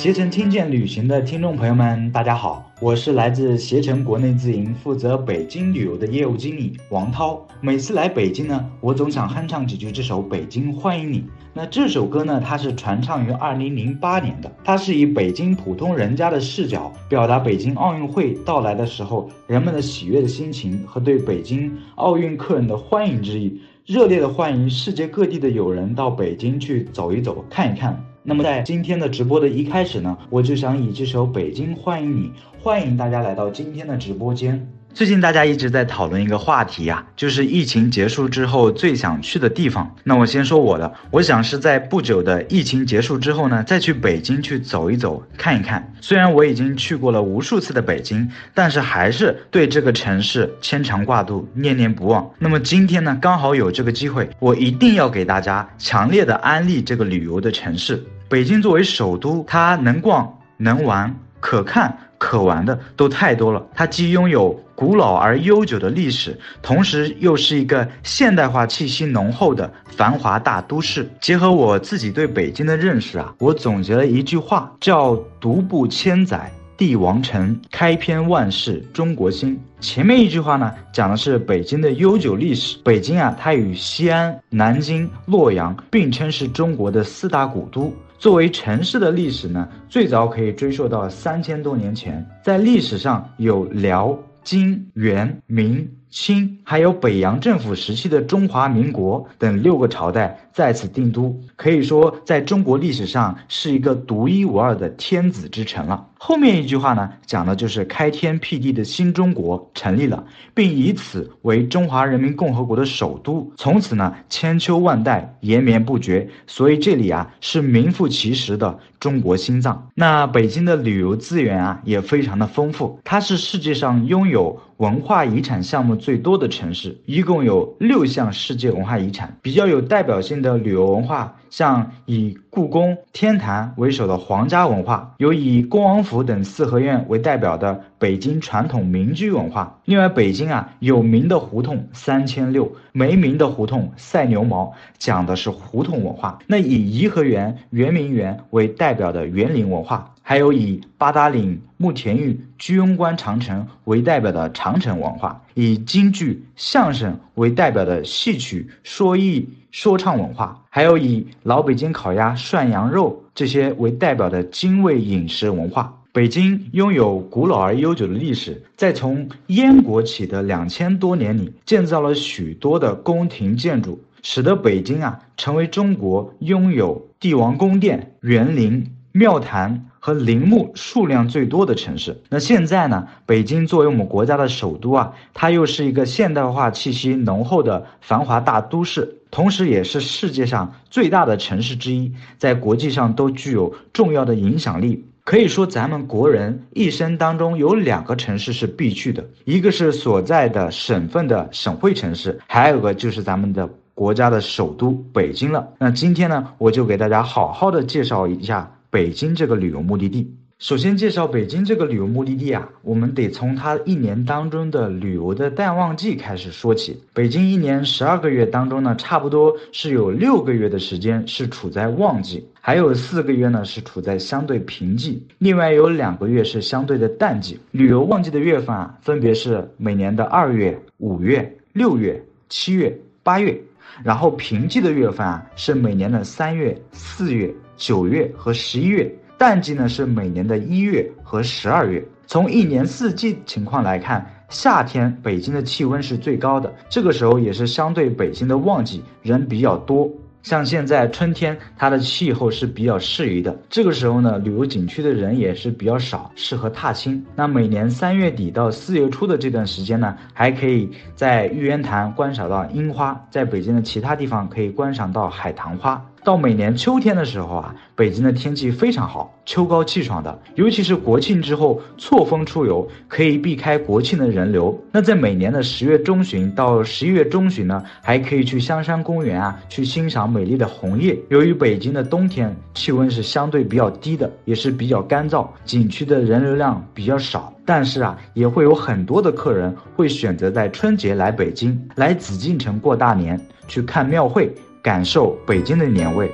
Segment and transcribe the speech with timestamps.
[0.00, 7.46] 携程听见旅行的听众朋友们，大家好，我是来自携程国内自营负责北京旅游的业务经理王涛。
[7.60, 11.18] 每次来北京呢，我总想哼唱几句这首《北京欢迎你》。
[11.52, 28.02] 那这首歌呢，它是传唱于二零零八年的，它是以北京普通人家的视角，表达北京奥运会到来的时候人们的喜悦的心情和对北京奥运客人的欢迎之意，热烈的欢迎世界各地的友人到北京去走一走、看一看。
[28.22, 32.28] 那么在今天的直播的一开始呢，我就想以这首《北京欢迎你》，
[32.62, 34.79] 欢迎大家来到今天的直播间。
[34.92, 39.94] 最近大家一直在讨论一个话题呀，就是疫情结束之后最想去的地方。
[40.04, 45.92] 那我先说我的，我想是在不久的疫情结束之后呢，再去北京去走一走、看一看。
[46.00, 52.28] 虽然我已经去过了无数次的北京，但是还是对这个城市牵肠挂肚、念念不忘。
[52.38, 58.02] 那么今天呢，刚好有这个机会，我一定要给大家强烈的安利这个旅游的城市。
[58.28, 61.96] 北京作为首都，它能逛、能玩、可看。
[62.20, 71.08] 可玩的都太多了，它既拥有古老而悠久的历史，同时又是一个现代化气息浓厚的繁华大都市。
[71.18, 79.58] 结合我自己对北京的认识啊，我总结了一句话，叫“独步千载帝王城，开篇万世中国心”。
[79.80, 82.76] 前面一句话呢，讲的是北京的悠久历史。
[82.84, 87.90] 北京啊，它与西安、南京、洛阳并称是中国的四大古都。
[88.20, 95.88] 作为城市的历史呢，最早可以追溯到三千多年前，在历史上有辽、金、元、明。
[96.10, 106.08] 清还有北洋政府时期的中华民国等六个朝代在此定都，可以说在中国历史上是一个独一无二的天子之城了。
[106.18, 110.22] 后面一句话呢，讲的就是开天辟地的新中国成立了，
[110.52, 116.28] 并以此为中华人民共和国的首都，从此呢千秋万代延绵不绝。
[116.46, 119.88] 所以这里啊是名副其实的中国心脏。
[119.94, 124.60] 那北京的旅游资源啊也非常的丰富，它是世界上拥有。
[124.80, 129.36] 文化遗产项目最多的城市，一共有六项世界文化遗产。
[129.42, 139.78] 比较有代表性的旅游文化，像以故宫、天坛为首的皇家文化，有以恭王府等四合院为代表的北京传统民居文化。
[139.84, 146.38] 另外，北京啊有名的胡同三千六，没名的胡同赛牛毛，讲的是胡同文化。
[146.46, 150.14] 那以颐和园、圆明园为代表的园林文化。
[150.30, 166.00] 还有以八达岭、慕田峪、居庸关长城为代表的长城文化，以京剧、相声为代表的戏曲、说艺、说唱文化，还有以老北京烤鸭、涮羊肉这些为代表的京味饮食文化。
[166.12, 179.86] 北京拥有古老而悠久的历史，在从燕国起的两千多年里，建造了许多的宫廷建筑，使得北京啊成为中国拥有帝王宫殿、园林、庙坛。
[180.00, 182.20] 和陵墓数量最多的城市。
[182.30, 183.06] 那现在呢？
[183.26, 195.04] 北京作为我们国家的首都啊，它又是一个现代化气息浓厚的繁华大都市，同时也是世界上最大的城市之一，在国际上都具有重要的影响力。
[195.22, 205.68] 可以说，咱们国人一生当中有两个城市是必去的，一个是所在的省份的省会城市，还有个就是咱们的国家的首都北京了。
[205.78, 208.72] 那今天呢，我就给大家好好的介绍一下。
[208.90, 217.00] 北京这个旅游目的地，首先介绍北京这个旅游目的地啊，我们得从它一年当中的旅游的淡旺季开始说起。
[217.14, 227.60] 北京一年十二个月当中呢，差不多是有六个月的时间是处在旺季，还有四个月呢是处在相对平季，另外有两个月是相对的淡季。
[227.70, 233.56] 旅游旺季的月份啊，分别是每年的二月、五月、六月、七月、八月，
[234.02, 237.52] 然后平季的月份啊是每年的三月、四月。
[237.76, 242.06] 九月和十一月，淡季呢是每年的一月和十二月。
[242.26, 250.10] 从一年四季情况来看，夏天北京的气温是最高的，这个时候也是相对北京的旺季，人比较多。
[250.42, 253.56] 像现在春天，它的气候是比较适宜的。
[253.68, 257.24] 这个时候呢，旅游景区的人也是比较少，适合踏青。
[257.36, 266.04] 那每年三月底到四月初的这段时间呢，还可以在玉渊潭观赏到樱花，在北京的其他地方可以观赏到海棠花。
[266.22, 274.78] 到每年秋天的时候啊，北京的天气非常好，秋高气爽的，尤其是国庆之后错峰出游，可以避开国庆的人流。
[274.92, 281.18] 那在每年的十月中旬到十一月中旬呢，还可以去香山公园啊，去欣赏美丽的红叶。
[281.30, 294.54] 由于北京的冬天气温是相对比较低的，也是比较干燥，景区的人流量比较少，但是啊，也会有很多的客人会选择在春节来北京，来紫禁城过大年，去看庙会。
[294.82, 296.30] 感受北京的年味。